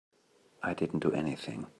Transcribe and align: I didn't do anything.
I 0.63 0.73
didn't 0.73 1.01
do 1.01 1.11
anything. 1.11 1.67